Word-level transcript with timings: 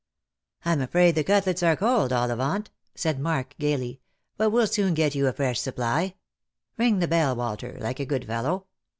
"I'm 0.65 0.81
afraid 0.81 1.13
the 1.13 1.23
cutlets 1.23 1.61
are 1.61 1.75
cold, 1.75 2.11
Ollivant," 2.11 2.71
said 2.95 3.19
Mark 3.19 3.53
gaily," 3.59 4.01
but 4.35 4.49
we'll 4.49 4.65
soon 4.65 4.95
get 4.95 5.13
you 5.13 5.27
a 5.27 5.31
fresh 5.31 5.59
supply. 5.59 6.15
Eing 6.79 7.01
the 7.01 7.07
bell, 7.07 7.35
Walter, 7.35 7.77
like 7.79 7.99
a 7.99 8.05
good 8.07 8.25
fellow. 8.25 8.65